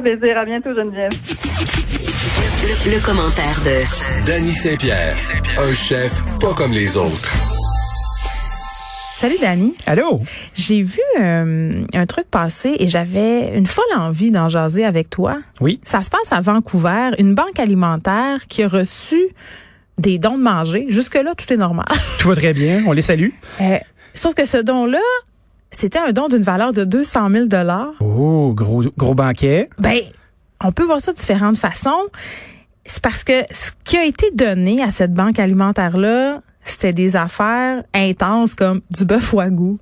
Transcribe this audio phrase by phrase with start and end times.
[0.00, 0.38] plaisir.
[0.38, 1.12] À bientôt, Geneviève.
[2.62, 5.16] Le, le commentaire de Danny Saint-Pierre,
[5.58, 7.32] un chef pas comme les autres.
[9.14, 9.74] Salut Dani.
[9.86, 10.20] Allô?
[10.56, 15.38] J'ai vu euh, un truc passer et j'avais une folle envie d'en jaser avec toi.
[15.60, 15.80] Oui.
[15.84, 19.28] Ça se passe à Vancouver, une banque alimentaire qui a reçu
[19.98, 20.86] des dons de manger.
[20.88, 21.86] Jusque-là, tout est normal.
[22.18, 22.82] Tout va très bien.
[22.84, 23.28] On les salue.
[23.60, 23.78] Euh,
[24.12, 24.98] sauf que ce don-là,
[25.72, 27.46] c'était un don d'une valeur de 200 000
[28.00, 29.68] Oh, gros, gros banquet.
[29.78, 29.98] Ben,
[30.62, 32.08] on peut voir ça de différentes façons.
[32.84, 37.82] C'est parce que ce qui a été donné à cette banque alimentaire-là, c'était des affaires
[37.94, 39.78] intenses comme du bœuf wagyu,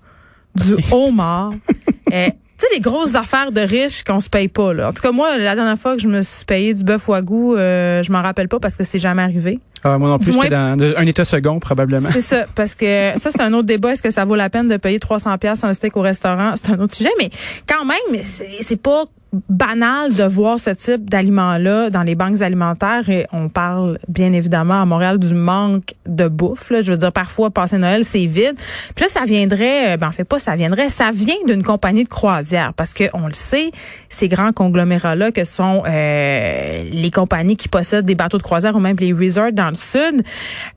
[0.54, 1.52] du homard.
[2.12, 4.90] euh, tu sais, les grosses affaires de riches qu'on se paye pas, là.
[4.90, 7.56] En tout cas, moi, la dernière fois que je me suis payé du bœuf wagyu,
[7.56, 9.58] euh, je m'en rappelle pas parce que c'est jamais arrivé.
[9.82, 12.08] Ah, moi non plus, moins- j'étais dans un état second, probablement.
[12.12, 13.92] C'est ça, parce que ça, c'est un autre débat.
[13.92, 16.52] Est-ce que ça vaut la peine de payer 300 pièces un steak au restaurant?
[16.62, 17.30] C'est un autre sujet, mais
[17.66, 19.04] quand même, c'est c'est pas
[19.48, 24.82] banal de voir ce type d'aliments-là dans les banques alimentaires et on parle bien évidemment
[24.82, 26.70] à Montréal du manque de bouffe.
[26.70, 26.82] Là.
[26.82, 28.54] Je veux dire, parfois, passer Noël, c'est vide.
[28.94, 32.04] Puis là, ça viendrait, euh, ben en fait pas ça viendrait, ça vient d'une compagnie
[32.04, 33.70] de croisière parce que on le sait,
[34.08, 38.80] ces grands conglomérats-là que sont euh, les compagnies qui possèdent des bateaux de croisière ou
[38.80, 40.24] même les resorts dans le sud,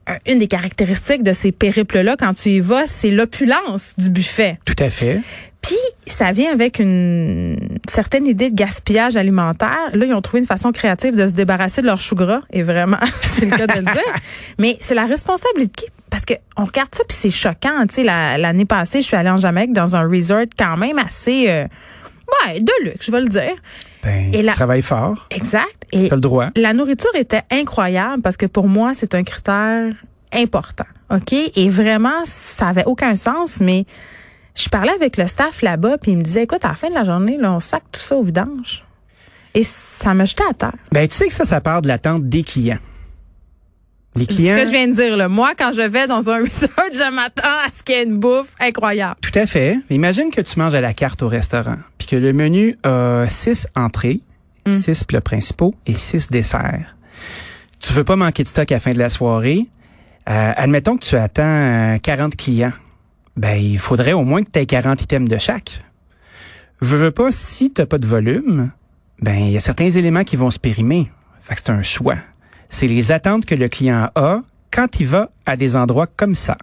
[0.08, 4.58] euh, une des caractéristiques de ces périples-là, quand tu y vas, c'est l'opulence du buffet.
[4.64, 5.20] Tout à fait.
[5.66, 5.76] Puis,
[6.06, 9.90] ça vient avec une certaine idée de gaspillage alimentaire.
[9.92, 12.40] Là, ils ont trouvé une façon créative de se débarrasser de leur chou gras.
[12.52, 14.14] Et vraiment, c'est le cas de le dire.
[14.58, 15.86] Mais c'est la responsabilité de qui?
[16.10, 17.86] Parce que on regarde ça, puis c'est choquant.
[17.88, 20.98] Tu sais, la- l'année passée, je suis allée en Jamaïque dans un resort quand même
[20.98, 21.46] assez...
[21.48, 21.64] euh,
[22.46, 23.54] ouais, de luxe, je vais le dire.
[24.02, 25.26] Ben, Et la- travailles fort.
[25.30, 25.86] Exact.
[25.92, 26.50] Et T'as le droit.
[26.56, 29.90] la nourriture était incroyable parce que pour moi, c'est un critère
[30.32, 30.84] important.
[31.10, 31.32] OK?
[31.32, 33.84] Et vraiment, ça avait aucun sens, mais
[34.54, 36.94] je parlais avec le staff là-bas, puis il me disait, écoute, à la fin de
[36.94, 38.84] la journée, là, on sac tout ça au vidange.
[39.54, 40.74] Et ça me jetait à terre.
[40.92, 42.78] Ben, tu sais que ça, ça part de l'attente des clients.
[44.16, 44.56] Les C'est ce clients.
[44.56, 45.16] que je viens de dire.
[45.16, 45.28] Là.
[45.28, 48.18] Moi, quand je vais dans un resort, je m'attends à ce qu'il y ait une
[48.18, 49.16] bouffe incroyable.
[49.20, 49.78] Tout à fait.
[49.90, 53.66] Imagine que tu manges à la carte au restaurant, puis que le menu a six
[53.74, 54.20] entrées,
[54.70, 56.94] six plats principaux et six desserts.
[57.80, 59.66] Tu veux pas manquer de stock à la fin de la soirée.
[60.30, 62.72] Euh, admettons que tu attends euh, 40 clients.
[63.36, 65.82] Ben, il faudrait au moins que tu aies 40 items de chaque.
[66.80, 68.70] Veux, veux pas, si t'as pas de volume,
[69.20, 71.10] ben, il y a certains éléments qui vont se périmer.
[71.40, 72.16] Fait c'est un choix.
[72.68, 74.40] C'est les attentes que le client a
[74.70, 76.56] quand il va à des endroits comme ça.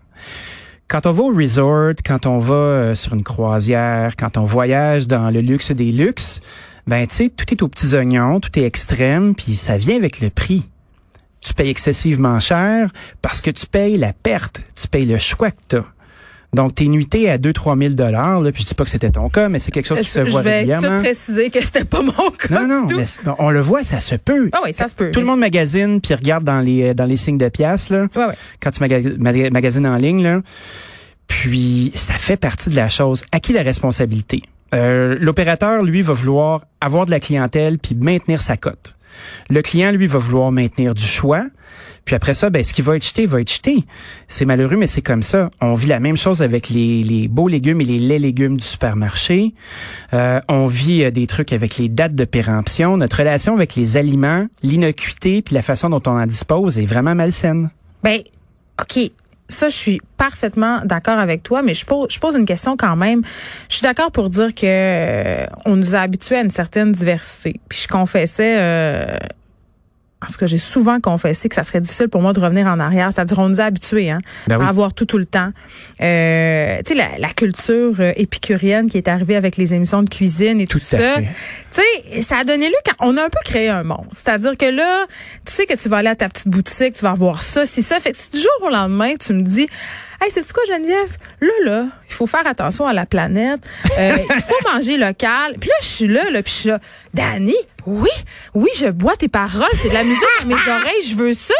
[0.87, 5.07] Quand on va au resort, quand on va euh, sur une croisière, quand on voyage
[5.07, 6.41] dans le luxe des luxes,
[6.87, 10.19] ben tu sais, tout est aux petits oignons, tout est extrême, puis ça vient avec
[10.19, 10.69] le prix.
[11.39, 15.61] Tu payes excessivement cher parce que tu payes la perte, tu payes le choix que
[15.67, 15.85] t'as.
[16.53, 19.29] Donc, t'es nuité à 2-3 000 dollars, là, puis je dis pas que c'était ton
[19.29, 20.87] cas, mais c'est quelque chose qui se Je, je voit vais régulièrement.
[20.99, 22.47] suite préciser que c'était pas mon cas.
[22.49, 22.99] Non, non, du tout.
[22.99, 24.49] mais on le voit, ça se peut.
[24.51, 25.11] Ah oui, ça se peut.
[25.11, 28.07] Tout le monde magasine puis regarde dans les dans les signes de pièces là.
[28.15, 28.33] Ouais, ouais.
[28.59, 30.41] Quand tu maga- maga- magasines en ligne là.
[31.27, 33.23] Puis ça fait partie de la chose.
[33.31, 34.43] À qui la responsabilité?
[34.73, 38.95] Euh, L'opérateur lui va vouloir avoir de la clientèle puis maintenir sa cote.
[39.49, 41.45] Le client lui va vouloir maintenir du choix.
[42.05, 43.83] Puis après ça, ben, ce qui va être jeté, va être jeté.
[44.27, 45.51] C'est malheureux, mais c'est comme ça.
[45.61, 48.65] On vit la même chose avec les, les beaux légumes et les laits légumes du
[48.65, 49.53] supermarché.
[50.13, 52.97] Euh, on vit euh, des trucs avec les dates de péremption.
[52.97, 57.15] Notre relation avec les aliments, l'innocuité, puis la façon dont on en dispose est vraiment
[57.15, 57.69] malsaine.
[58.03, 58.21] Ben,
[58.81, 59.11] OK.
[59.47, 62.95] Ça, je suis parfaitement d'accord avec toi, mais je pose, je pose une question quand
[62.95, 63.21] même.
[63.67, 67.59] Je suis d'accord pour dire que euh, on nous a habitués à une certaine diversité.
[67.67, 68.55] Puis je confessais,
[70.21, 72.79] en tout cas, j'ai souvent confessé que ça serait difficile pour moi de revenir en
[72.79, 73.09] arrière.
[73.13, 74.65] C'est-à-dire, on nous a habitués hein, Ben oui.
[74.65, 75.49] à avoir tout tout le temps.
[76.01, 80.09] Euh, tu sais, la, la culture euh, épicurienne qui est arrivée avec les émissions de
[80.09, 81.15] cuisine et tout, Tout ça.
[81.17, 81.25] Tu
[81.71, 84.05] sais, ça a donné lieu quand on a un peu créé un monde.
[84.11, 85.05] C'est-à-dire que là,
[85.45, 87.81] tu sais que tu vas aller à ta petite boutique, tu vas avoir ça, si
[87.81, 87.99] ça.
[87.99, 89.67] Fait que si du jour au lendemain, tu me dis,
[90.21, 91.17] hey, c'est quoi, Geneviève?
[91.41, 93.61] Là, là, il faut faire attention à la planète.
[93.97, 95.55] Euh, il faut manger local.
[95.59, 96.79] Puis là, je suis là, là, puis je suis là,
[97.13, 97.55] Dani,
[97.85, 98.09] oui,
[98.53, 99.69] oui, je bois tes paroles.
[99.81, 101.03] C'est de la musique à mes oreilles.
[101.07, 101.53] Je veux ça.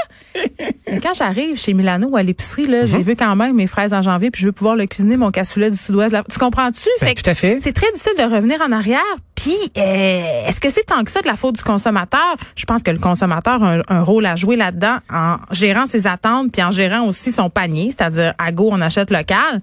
[0.89, 2.87] Mais quand j'arrive chez Milano ou à l'épicerie, là, Mhm.
[2.87, 5.31] j'ai vu quand même mes fraises en janvier, puis je veux pouvoir le cuisiner, mon
[5.31, 6.15] cassoulet du sud-ouest.
[6.31, 6.87] Tu comprends-tu?
[6.99, 7.57] Ben, Fait que tout à fait.
[7.59, 8.99] c'est très difficile de revenir en arrière.
[9.35, 12.35] Puis, euh, est-ce que c'est tant que ça de la faute du consommateur?
[12.55, 16.07] Je pense que le consommateur a un, un rôle à jouer là-dedans en gérant ses
[16.07, 19.61] attentes puis en gérant aussi son panier, c'est-à-dire à go, on achète local.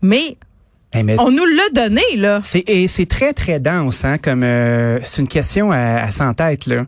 [0.00, 0.36] Mais
[0.94, 2.40] Hey, mais on nous l'a donné, là.
[2.42, 6.34] C'est et c'est très très dense hein, comme euh, c'est une question à, à 100
[6.34, 6.84] têtes là.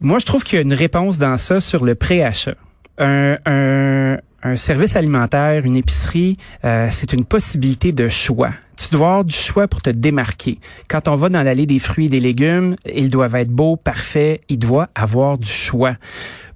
[0.00, 2.54] Moi, je trouve qu'il y a une réponse dans ça sur le préachat.
[2.98, 8.52] Un, un, service alimentaire, une épicerie, euh, c'est une possibilité de choix.
[8.76, 10.60] Tu dois avoir du choix pour te démarquer.
[10.88, 14.40] Quand on va dans l'allée des fruits et des légumes, ils doivent être beaux, parfaits,
[14.48, 15.96] il doit avoir du choix.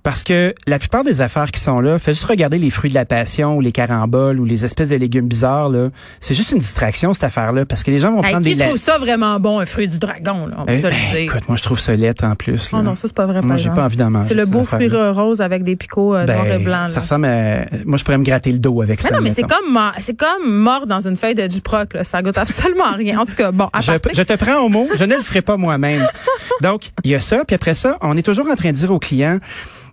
[0.02, 2.94] Parce que la plupart des affaires qui sont là, fais juste regarder les fruits de
[2.96, 5.68] la passion ou les caramboles ou les espèces de légumes bizarres.
[5.68, 5.90] là.
[6.20, 7.66] C'est juste une distraction, cette affaire-là.
[7.66, 8.58] Parce que les gens vont Hey, prendre qui des...
[8.60, 10.90] la- trouve ça vraiment bon, un fruit du dragon, là, on peut Eh, se le
[10.90, 11.18] ben, dire.
[11.20, 12.72] écoute, moi, je trouve ça laid en plus.
[12.72, 12.78] là.
[12.80, 14.26] Oh non, ça, c'est pas vrai, Moi, j'ai pas envie d'en manger.
[14.28, 16.88] C'est le beau fruit rose avec des picots euh, Ben, noirs et blancs.
[16.90, 17.00] Ça là.
[17.02, 17.64] ressemble à...
[17.86, 19.14] Moi, je pourrais me gratter le dos avec Mais ça.
[19.14, 22.02] non, mais c'est comme, mort- c'est comme mort dans une feuille de Duproc, là.
[22.02, 23.20] Ça goûte absolument rien.
[23.20, 25.42] En tout cas, bon, à Je, je te prends au mot, je ne le ferai
[25.42, 26.04] pas moi-même.
[26.60, 28.90] Donc, il y a ça, puis après ça, on est toujours en train de dire
[28.90, 29.38] aux clients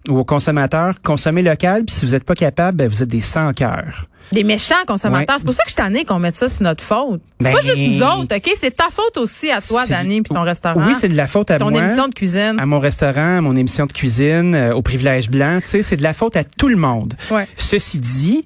[0.09, 3.21] ou aux consommateurs, consommez local, puis si vous n'êtes pas capable, ben, vous êtes des
[3.21, 4.07] sans cœur.
[4.31, 5.35] Des méchants consommateurs.
[5.35, 5.39] Ouais.
[5.39, 7.21] C'est pour ça que je tannée qu'on mette ça sur notre faute.
[7.39, 8.51] Ben, pas juste nous autres, OK?
[8.57, 10.85] C'est ta faute aussi à toi, Dani, puis ton restaurant.
[10.85, 11.79] Oui, c'est de la faute à ton moi.
[11.79, 12.55] émission de cuisine.
[12.59, 15.95] à mon restaurant, à mon émission de cuisine, euh, au privilège blanc, tu sais, c'est
[15.97, 17.13] de la faute à tout le monde.
[17.31, 17.47] Ouais.
[17.55, 18.43] Ceci dit,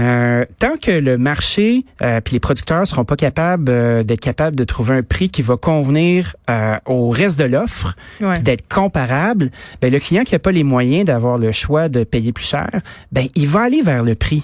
[0.00, 4.56] euh, tant que le marché euh, puis les producteurs seront pas capables euh, d'être capables
[4.56, 8.40] de trouver un prix qui va convenir euh, au reste de l'offre, Ouais.
[8.40, 9.50] d'être comparable,
[9.80, 12.70] ben le client qui a pas les moyens d'avoir le choix de payer plus cher,
[13.12, 14.42] ben il va aller vers le prix.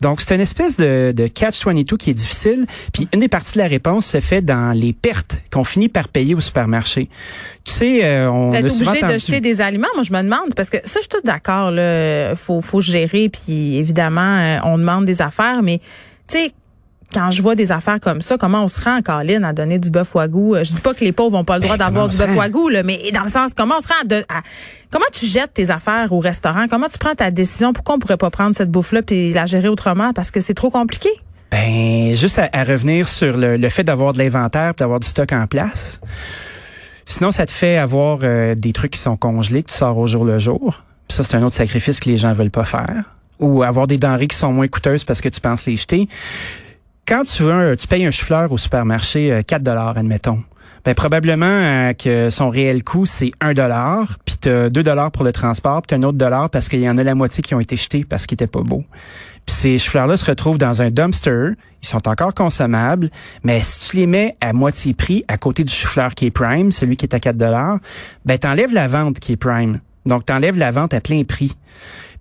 [0.00, 2.66] Donc c'est une espèce de, de catch 22 qui est difficile.
[2.92, 6.08] Puis une des parties de la réponse se fait dans les pertes qu'on finit par
[6.08, 7.08] payer au supermarché.
[7.64, 10.54] Tu sais, euh, on a souvent obligé de jeter des aliments, moi je me demande
[10.56, 14.78] parce que ça je suis tout d'accord là, faut faut gérer puis évidemment euh, on
[14.78, 15.80] demande des affaires mais
[16.28, 16.52] tu sais
[17.12, 19.78] quand je vois des affaires comme ça, comment on se rend en Caroline à donner
[19.78, 20.54] du bœuf wagyu?
[20.56, 22.34] Euh, Je dis pas que les pauvres ont pas le droit Ben, d'avoir du bœuf
[22.36, 24.42] wagyu, là, mais dans le sens, comment on se rend à, de- à-
[24.90, 26.66] comment tu jettes tes affaires au restaurant?
[26.68, 27.72] Comment tu prends ta décision?
[27.72, 30.12] Pourquoi on pourrait pas prendre cette bouffe-là puis la gérer autrement?
[30.12, 31.10] Parce que c'est trop compliqué.
[31.50, 35.32] Ben, juste à, à revenir sur le, le fait d'avoir de l'inventaire, d'avoir du stock
[35.32, 36.00] en place.
[37.04, 40.06] Sinon, ça te fait avoir euh, des trucs qui sont congelés, que tu sors au
[40.06, 40.82] jour le jour.
[41.08, 43.02] Puis ça, c'est un autre sacrifice que les gens veulent pas faire.
[43.40, 46.08] Ou avoir des denrées qui sont moins coûteuses parce que tu penses les jeter.
[47.06, 50.44] Quand tu veux, tu payes un chou-fleur au supermarché euh, 4 dollars, admettons.
[50.84, 55.24] Ben probablement euh, que son réel coût c'est 1 dollar, puis t'as 2 dollars pour
[55.24, 57.60] le transport, puis un autre dollar parce qu'il y en a la moitié qui ont
[57.60, 58.84] été jetés parce qu'ils étaient pas beaux.
[59.46, 61.50] Puis ces chou-fleurs-là se retrouvent dans un dumpster,
[61.82, 63.10] ils sont encore consommables,
[63.42, 66.70] mais si tu les mets à moitié prix à côté du chou-fleur qui est prime,
[66.70, 67.78] celui qui est à 4 dollars,
[68.24, 69.80] ben t'enlèves la vente qui est prime.
[70.06, 71.52] Donc t'enlèves la vente à plein prix.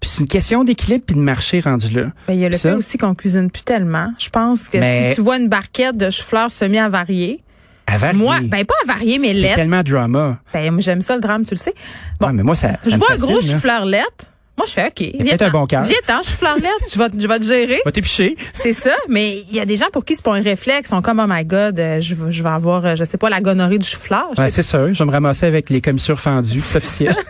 [0.01, 2.07] Puis c'est une question d'équilibre puis de marché rendu là.
[2.27, 4.12] Ben, il y a le ça- fait aussi qu'on cuisine plus tellement.
[4.19, 7.44] Je pense que Mais- si tu vois une barquette de chou-fleurs semi-avariés,
[7.88, 8.18] À varier.
[8.19, 9.56] moi, ben pas avariés, mais c'est lettres.
[9.56, 10.39] tellement drama.
[10.53, 11.74] Ben, j'aime ça le drame, tu le sais.
[12.19, 14.25] Bon, Ouais, mais moi ça, ça je vois un gros chou-fleur lettre.
[14.57, 15.18] Moi, je fais OK.
[15.18, 15.81] peut-être un bon cœur.
[15.83, 16.86] Viens-t'en, chou-fleur lettre.
[16.94, 17.80] Je vais, je vais te gérer.
[17.86, 18.36] Va t'épicher.
[18.53, 20.89] C'est ça, mais il y a des gens pour qui c'est pas un réflexe.
[20.89, 23.18] Ils sont comme, oh my God, euh, je, vais- je vais avoir, euh, je sais
[23.18, 24.27] pas, la gonorrhée du chou-fleur.
[24.38, 24.94] Je Ouais, c'est sûr.
[24.94, 27.15] Je vais me ramasser avec les commissures fendues, c'est officiel.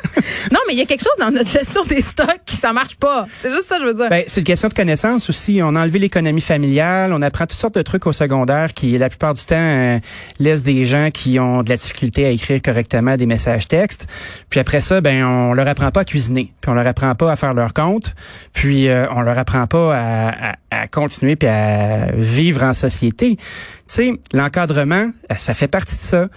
[0.51, 2.95] Non, mais il y a quelque chose dans notre gestion des stocks qui ça marche
[2.95, 3.25] pas.
[3.31, 4.09] C'est juste ça, je veux dire.
[4.09, 5.59] ben, c'est une question de connaissance aussi.
[5.61, 9.09] On a enlevé l'économie familiale, on apprend toutes sortes de trucs au secondaire qui, la
[9.09, 9.99] plupart du temps, euh,
[10.39, 14.07] laissent des gens qui ont de la difficulté à écrire correctement des messages textes.
[14.49, 17.31] Puis après ça, ben, on leur apprend pas à cuisiner, puis on leur apprend pas
[17.31, 18.13] à faire leur compte,
[18.53, 23.35] puis euh, on leur apprend pas à, à- à continuer puis à vivre en société.
[23.37, 23.43] Tu
[23.87, 26.27] sais, l'encadrement, euh, ça fait partie de ça.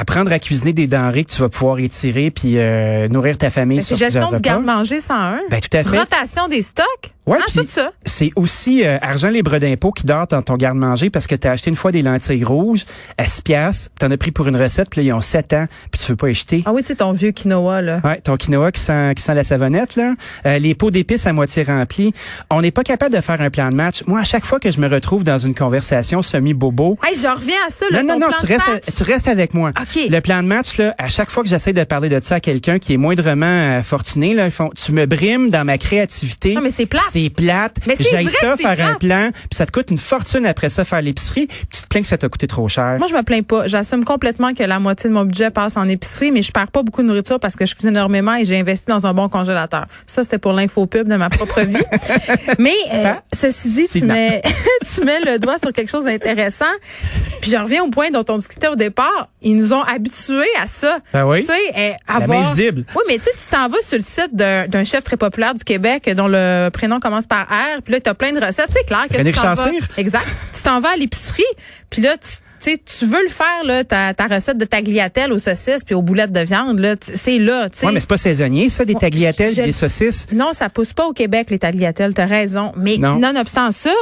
[0.00, 3.82] Apprendre à cuisiner des denrées que tu vas pouvoir étirer puis euh, nourrir ta famille
[3.82, 5.40] sur c'est gestion du garde-manger 101.
[5.50, 5.98] Ben, tout à fait.
[5.98, 7.12] Rotation des stocks.
[7.28, 7.92] Ouais, ah, ça.
[8.04, 11.52] c'est aussi euh, argent libre d'impôt qui dort dans ton garde-manger parce que tu as
[11.52, 12.86] acheté une fois des lentilles rouges
[13.18, 15.66] à 6 piastres, t'en as pris pour une recette, puis là, ils ont 7 ans,
[15.90, 16.62] puis tu veux pas les jeter.
[16.64, 18.00] Ah oui, tu sais, ton vieux quinoa, là.
[18.04, 20.14] Ouais, ton quinoa qui sent, qui sent la savonnette, là.
[20.46, 22.12] Euh, les pots d'épices à moitié remplis.
[22.50, 24.02] On n'est pas capable de faire un plan de match.
[24.06, 27.56] Moi, à chaque fois que je me retrouve dans une conversation semi-bobo, Hey, je reviens
[27.66, 29.72] à ça, là, non, ton non, non, tu restes, tu restes avec moi.
[29.80, 30.00] OK.
[30.08, 32.40] Le plan de match, là, à chaque fois que j'essaie de parler de ça à
[32.40, 36.54] quelqu'un qui est moindrement euh, fortuné, là, ils font, tu me brimes dans ma créativité.
[36.54, 37.04] Non, mais c'est plate.
[37.18, 37.76] C'est plate.
[37.86, 40.84] Mais c'est J'aille ça, faire un plan, puis ça te coûte une fortune après ça,
[40.84, 42.96] faire l'épicerie, puis tu te plains que ça t'a coûté trop cher.
[42.98, 43.66] Moi, je me plains pas.
[43.66, 46.82] J'assume complètement que la moitié de mon budget passe en épicerie, mais je perds pas
[46.82, 49.86] beaucoup de nourriture parce que je cuisine énormément et j'ai investi dans un bon congélateur.
[50.06, 51.76] Ça, c'était pour l'infopub de ma propre vie.
[52.58, 54.42] mais euh, ceci dit, tu mets,
[54.94, 56.66] tu mets le doigt sur quelque chose d'intéressant.
[57.40, 59.28] Puis je reviens au point dont on discutait au départ.
[59.42, 60.98] Ils nous ont habitués à ça.
[61.12, 61.40] Ben oui.
[61.40, 62.40] Tu sais, euh, La avoir...
[62.40, 62.84] main visible.
[62.94, 65.54] Oui, mais tu sais, tu t'en vas sur le site d'un d'un chef très populaire
[65.54, 68.68] du Québec dont le prénom commence par R, puis là, tu as plein de recettes.
[68.70, 69.70] C'est clair que René tu t'en vas...
[69.96, 70.26] Exact.
[70.54, 71.42] Tu t'en vas à l'épicerie,
[71.90, 72.28] puis là, tu
[72.60, 76.02] tu tu veux le faire, là, ta, ta recette de tagliatelle aux saucisses puis aux
[76.02, 77.86] boulettes de viande, là, tu- c'est là, tu sais.
[77.86, 80.26] Ouais, mais c'est pas saisonnier, ça, des Bon, tagliatelles, je- des saucisses?
[80.32, 82.72] Non, ça pousse pas au Québec, les tagliatelles, t'as raison.
[82.76, 83.16] Mais Non.
[83.20, 83.94] nonobstant ça,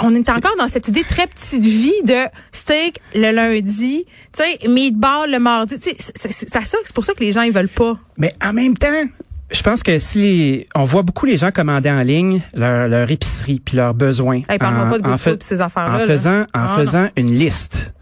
[0.00, 4.04] on est encore dans cette idée très petite vie de steak le lundi,
[4.36, 5.78] tu sais, meatball le mardi.
[5.78, 7.96] Tu sais, c'est ça, c'est pour ça que les gens ils veulent pas.
[8.18, 9.04] Mais en même temps,
[9.52, 13.60] je pense que si on voit beaucoup les gens commander en ligne leur, leur épicerie
[13.64, 15.68] puis leurs besoins Hey, en, pas de en fait- ces en
[15.98, 16.06] là.
[16.06, 17.92] faisant en Ah, faisant une liste.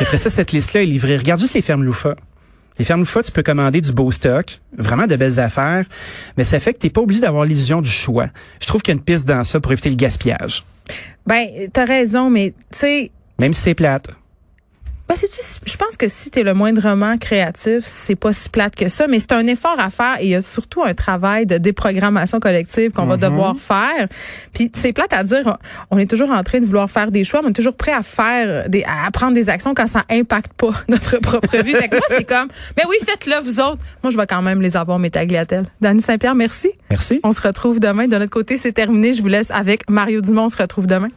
[0.00, 1.16] Après ça cette liste là est livrée.
[1.16, 2.16] Regarde juste les fermes Loufa.
[2.78, 5.84] Les fermes Loufa, tu peux commander du beau stock, vraiment de belles affaires,
[6.38, 8.28] mais ça fait que t'es pas obligé d'avoir l'illusion du choix.
[8.60, 10.64] Je trouve qu'il y a une piste dans ça pour éviter le gaspillage.
[11.26, 14.08] Ben, t'as raison, mais tu sais, Même si c'est plate.
[15.10, 15.16] Ben,
[15.66, 19.08] je pense que si tu es le moindrement créatif, c'est pas si plate que ça,
[19.08, 22.38] mais c'est un effort à faire et il y a surtout un travail de déprogrammation
[22.38, 24.06] collective qu'on va devoir faire.
[24.54, 25.58] Puis c'est plate à dire,
[25.90, 27.90] on est toujours en train de vouloir faire des choix, mais on est toujours prêt
[27.90, 31.74] à faire des à prendre des actions quand ça impacte pas notre propre vie.
[31.74, 33.78] Fait que moi c'est comme mais oui, faites-le vous autres.
[34.04, 35.66] Moi je vais quand même les avoir mes tagliatelles.
[35.80, 36.70] Dani Saint-Pierre, merci.
[36.88, 37.18] Merci.
[37.24, 38.06] On se retrouve demain.
[38.06, 39.12] De notre côté, c'est terminé.
[39.12, 40.44] Je vous laisse avec Mario Dumont.
[40.44, 41.08] On se retrouve demain.